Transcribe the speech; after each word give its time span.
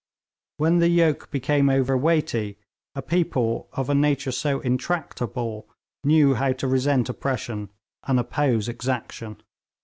When 0.57 0.79
the 0.79 0.89
yoke 0.89 1.29
became 1.29 1.69
over 1.69 1.95
weighty, 1.95 2.57
a 2.95 3.03
people 3.03 3.69
of 3.73 3.87
a 3.87 3.93
nature 3.93 4.31
so 4.31 4.59
intractable 4.61 5.67
knew 6.03 6.33
how 6.33 6.53
to 6.53 6.67
resent 6.67 7.07
oppression 7.07 7.69
and 8.05 8.19
oppose 8.19 8.67
exaction. 8.67 9.43